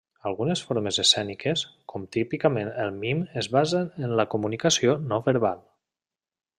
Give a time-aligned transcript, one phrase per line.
[0.27, 5.67] Algunes formes escèniques, com típicament el mim es basen en la comunicació no verbal.